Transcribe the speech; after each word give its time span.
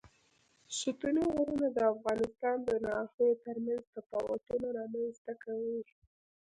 ستوني 0.79 1.23
غرونه 1.33 1.67
د 1.73 1.79
افغانستان 1.93 2.57
د 2.63 2.69
ناحیو 2.85 3.39
ترمنځ 3.45 3.83
تفاوتونه 3.95 4.67
رامنځ 4.79 5.13
ته 5.25 5.33
کوي. 5.43 5.79